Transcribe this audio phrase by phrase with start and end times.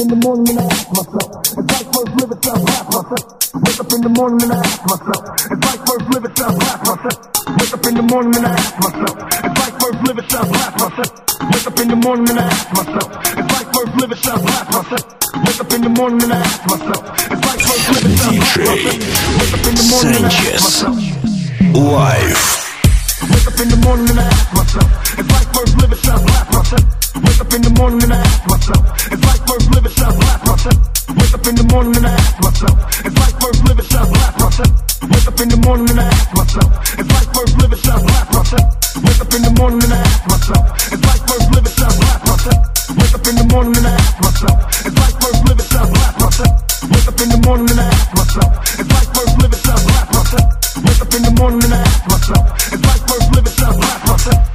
[0.00, 3.24] in the morning and I ask myself, if life first live I'll blast myself.
[3.60, 6.80] Wake up in the morning and I ask myself, if life first live I'll blast
[6.88, 7.16] myself.
[7.60, 9.16] Wake up in the morning and I ask myself.
[11.50, 14.40] Wake up in the morning and I ask myself, if life first live it, I
[14.40, 15.04] blast myself.
[15.44, 18.40] Wake up in the morning and I ask myself, if life first live it, I
[18.40, 19.20] blast myself.
[19.36, 20.96] Wake up in the morning and I ask myself.
[21.76, 22.46] Life.
[23.20, 24.88] Wake up in the morning and I ask myself,
[25.20, 26.84] if life first live it, I blast myself.
[27.20, 30.16] Wake up in the morning and I ask myself, if life first live should I
[30.16, 30.80] slap myself?
[31.12, 33.84] Wake up in the morning and I ask myself, is life worth living?
[33.84, 34.72] Should I slap myself?
[35.12, 37.80] Wake up in the morning and I ask myself, is life worth living?
[37.84, 38.64] Should I slap myself?
[39.04, 41.74] Wake up in the morning and I ask myself, is life worth living?
[41.76, 42.60] Should I slap myself?
[42.96, 44.56] Wake up in the morning and I ask myself,
[44.88, 45.68] is life worth living?
[45.68, 46.54] Should I slap myself?
[46.90, 49.60] Wake up in the morning and I ask myself, is life worth living?
[49.60, 50.46] Should I slap myself?
[50.80, 53.52] Wake up in the morning and I ask myself, is life worth living?
[53.52, 54.49] Should I slap myself?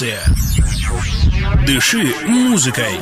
[0.00, 0.22] Революция.
[1.66, 2.98] Дыши музыкой.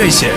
[0.00, 0.29] 对鞋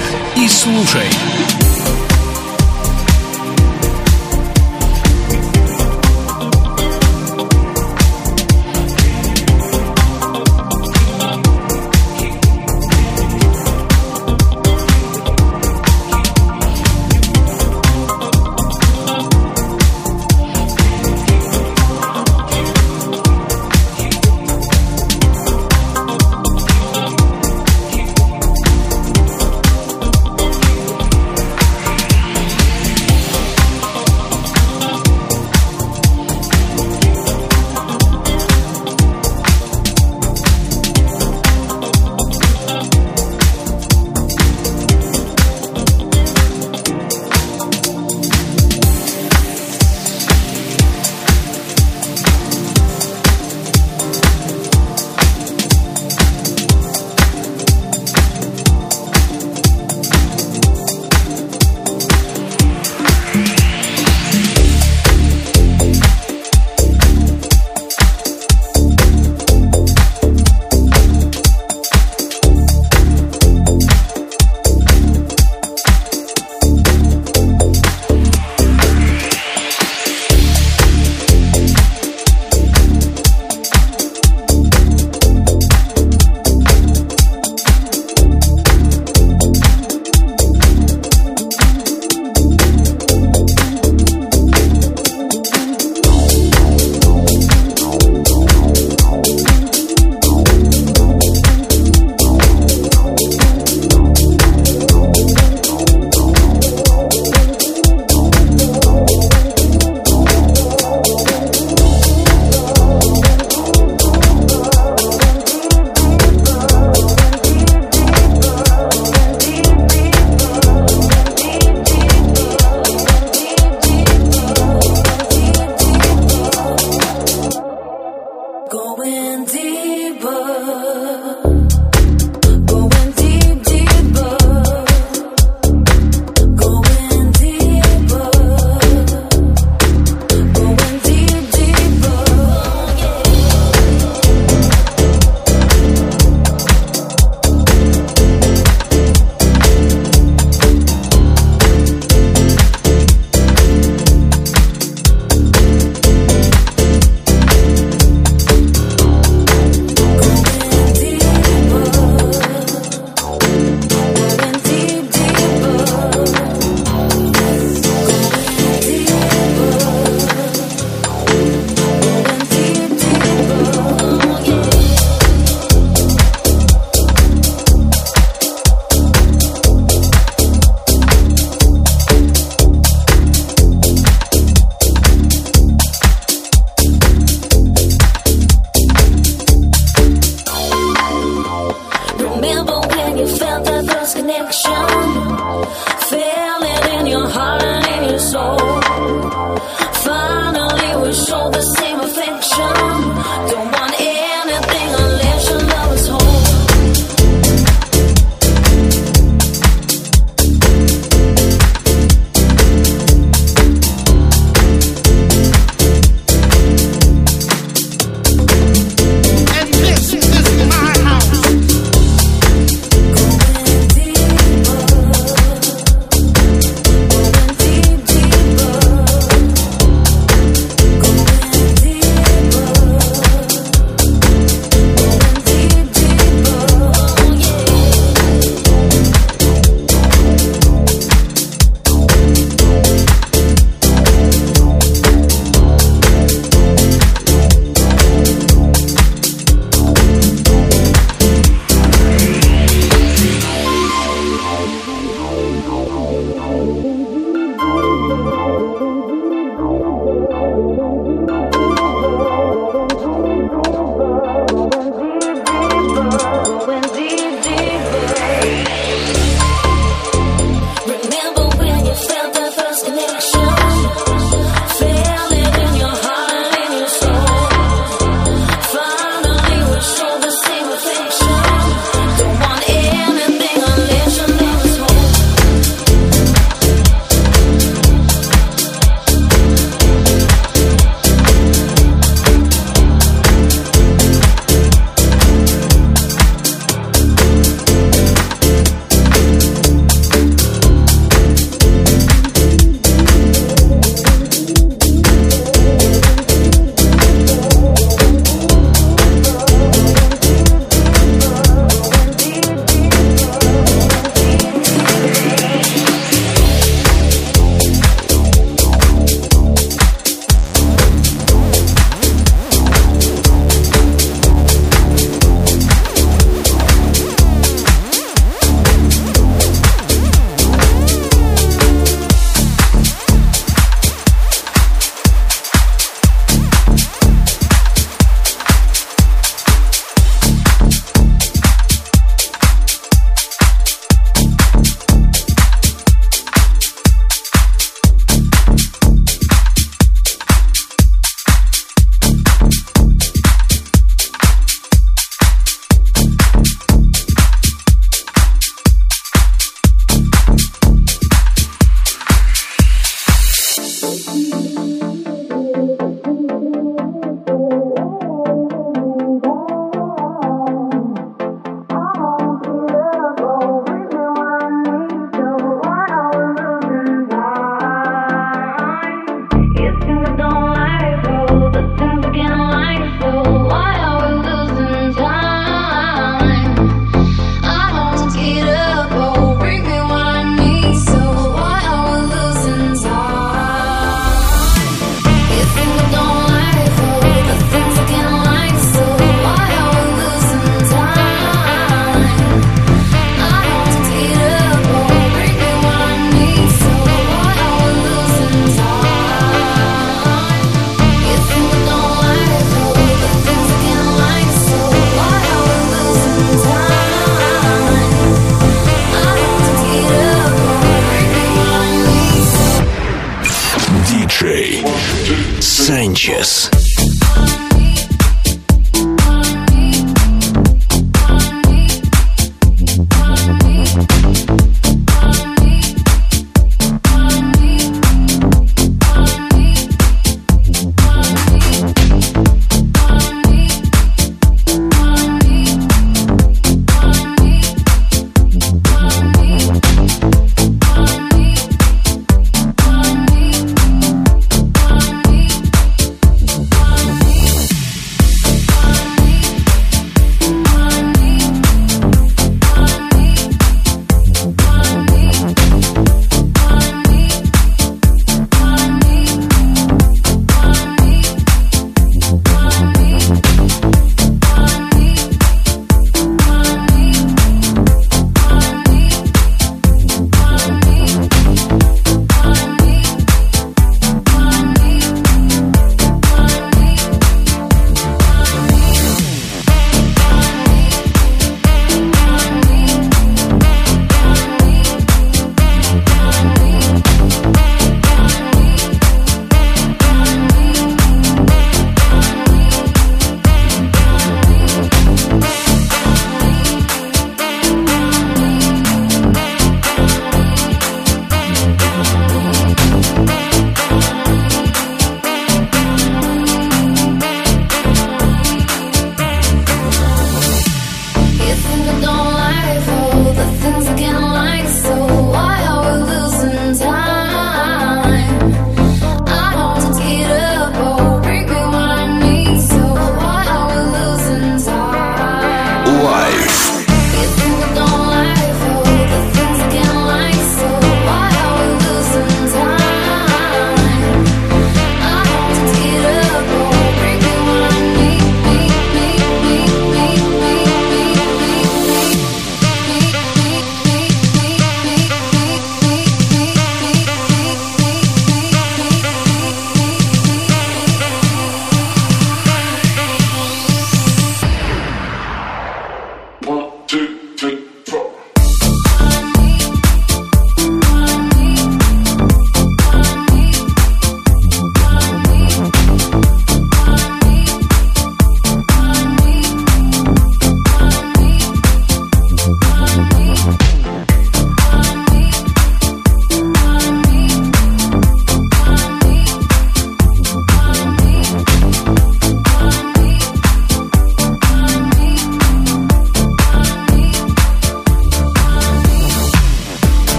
[426.04, 426.53] Sanchez.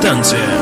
[0.00, 0.57] distancia.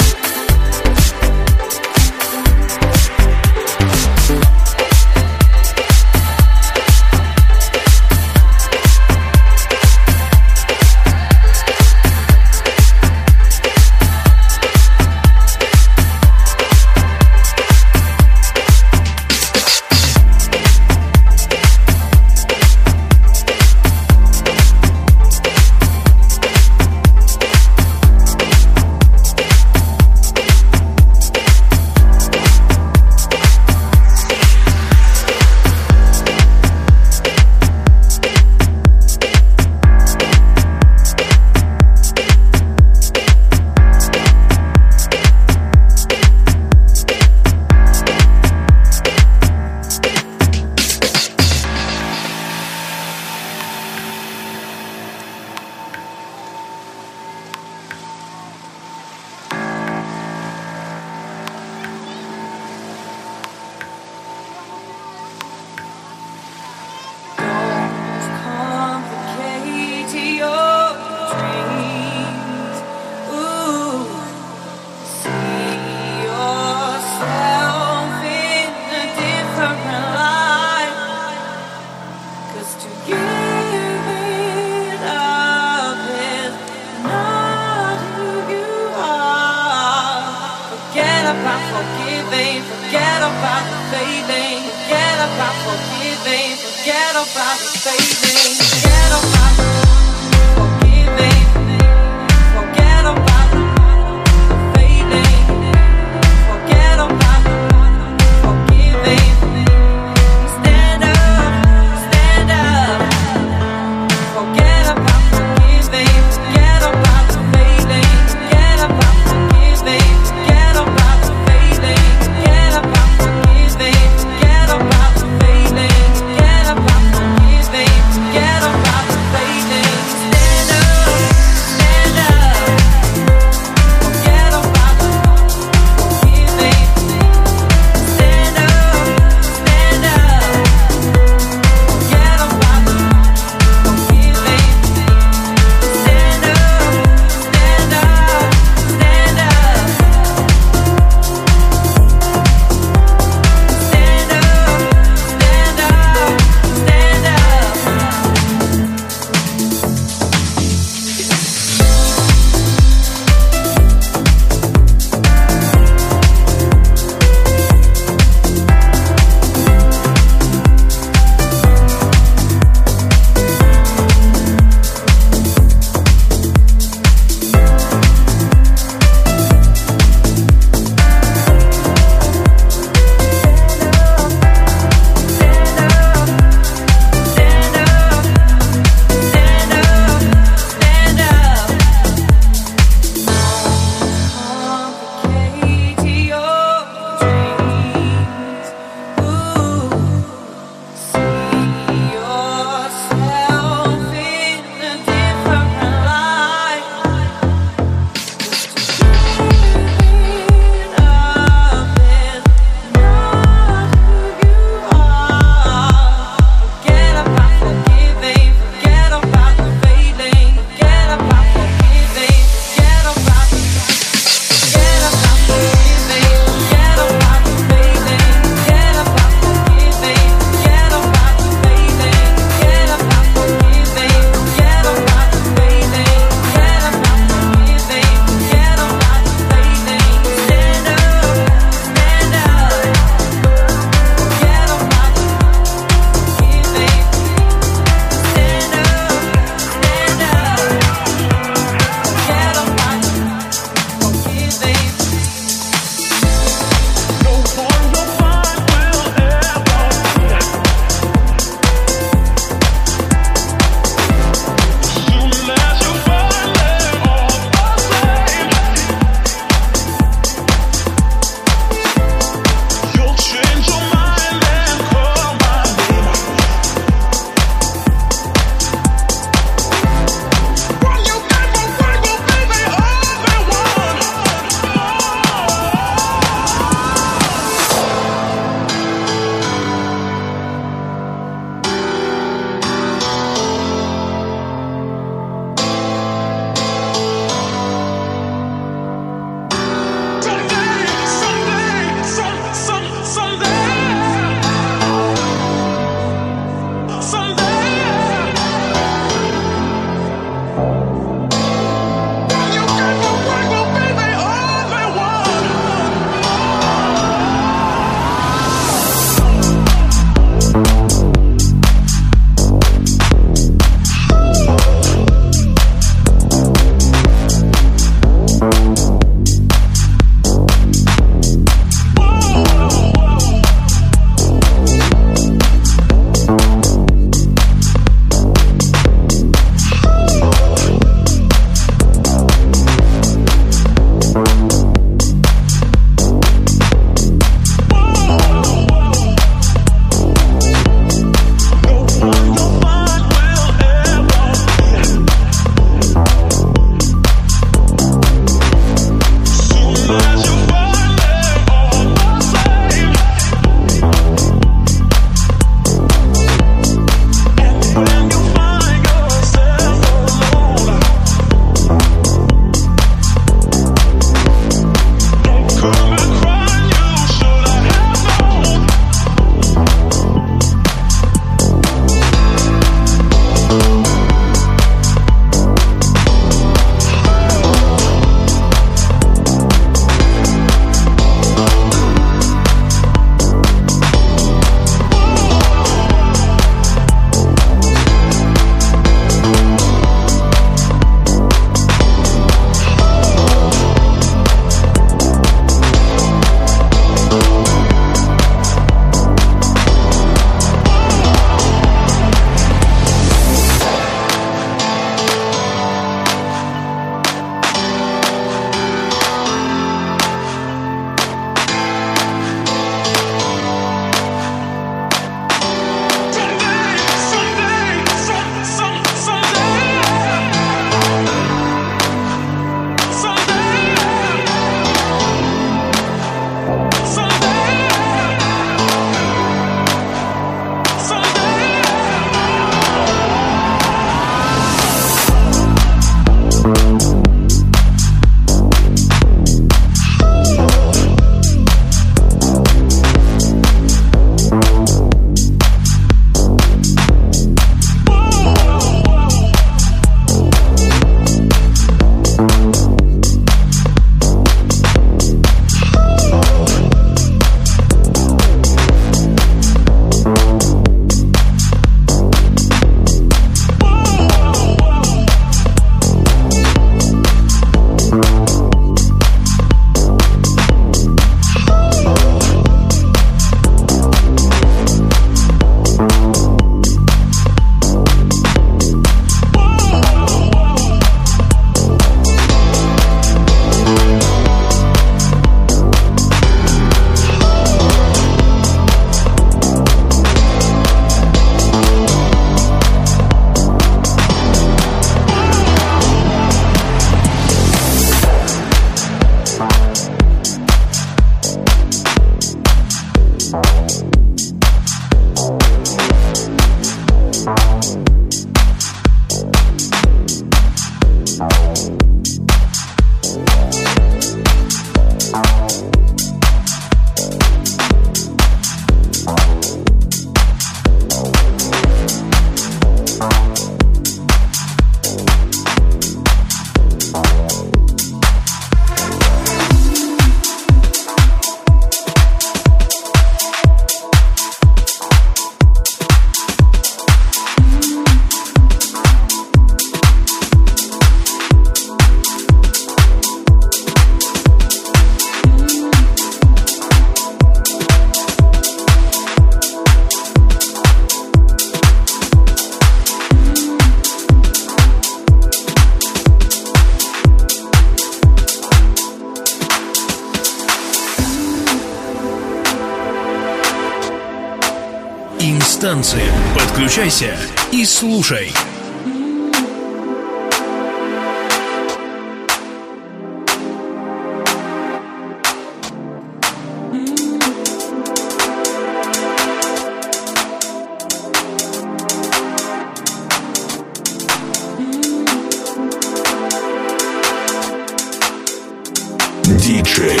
[599.48, 600.00] Диджей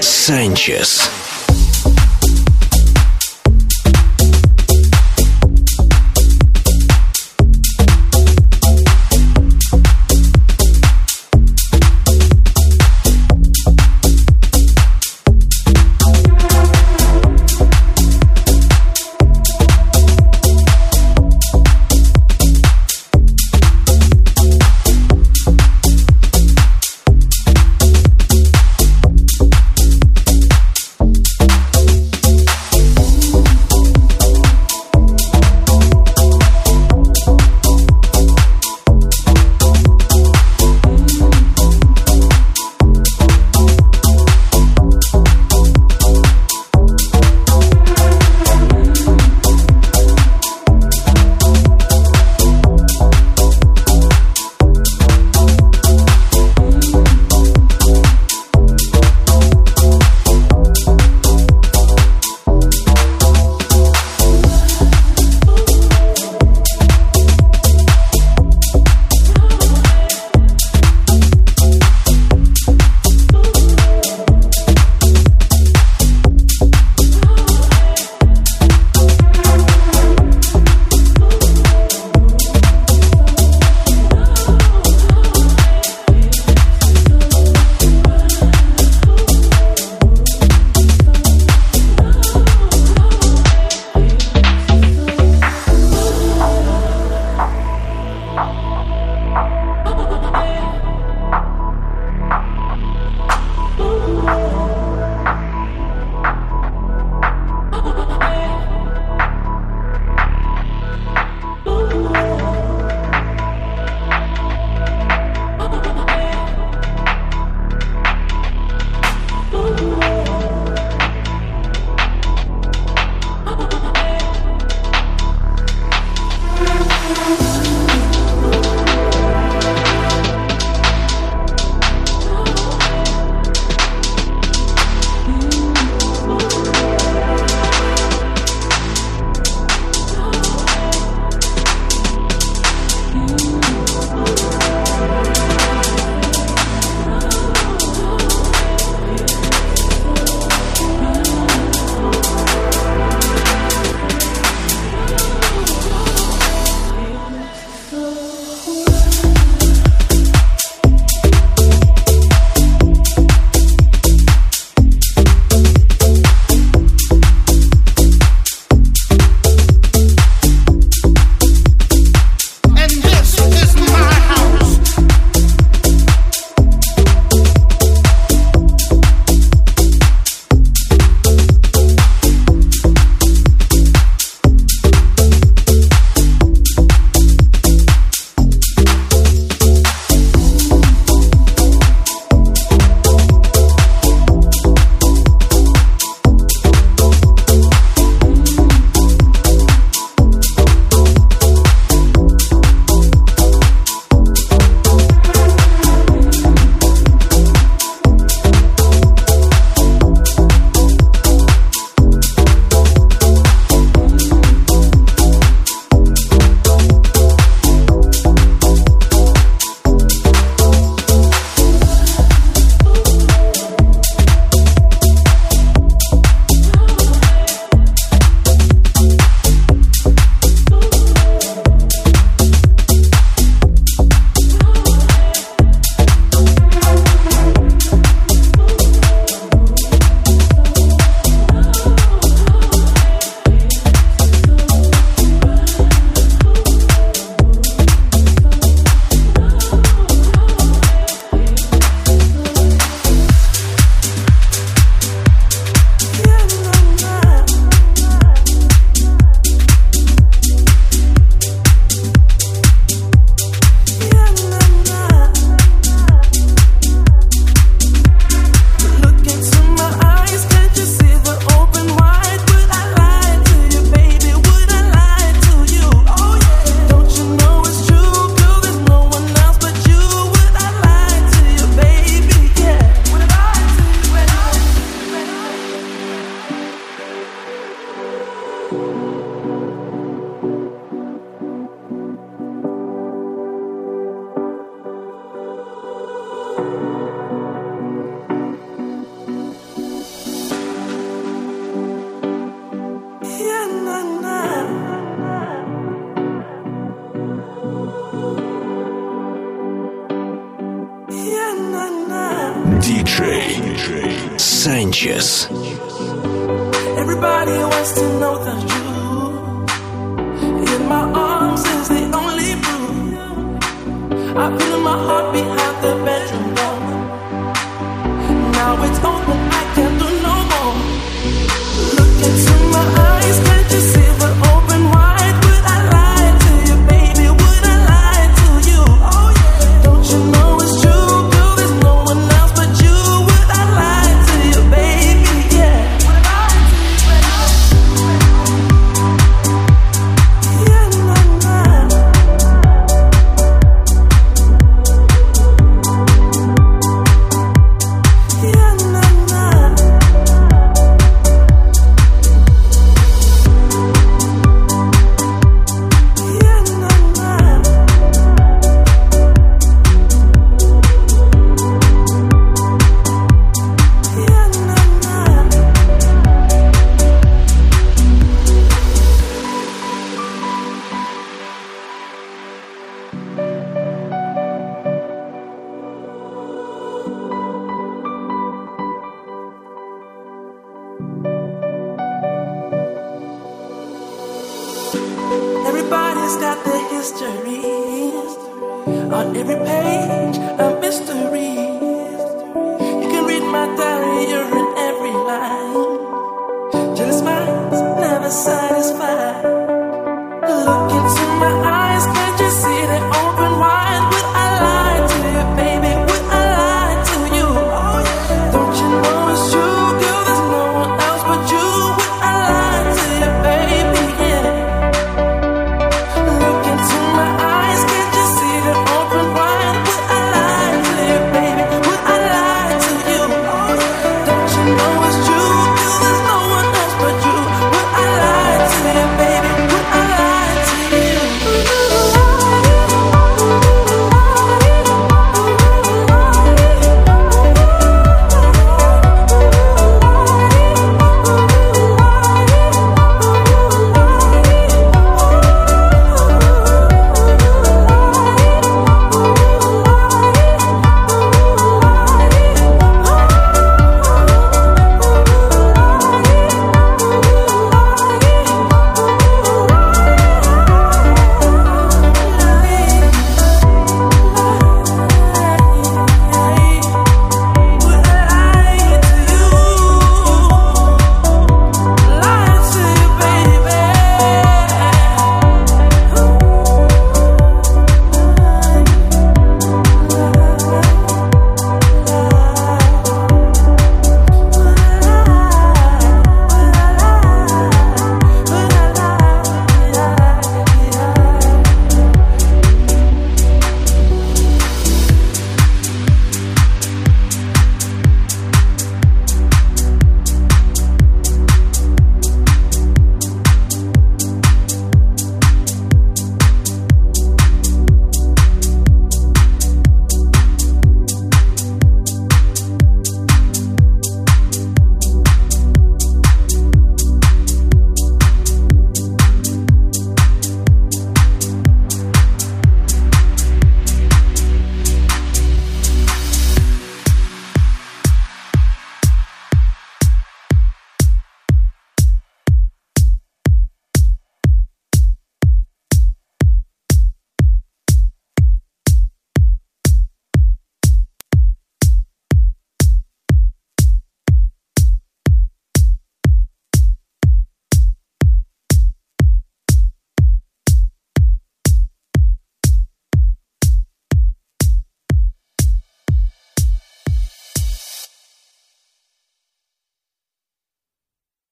[0.00, 1.21] Санчес.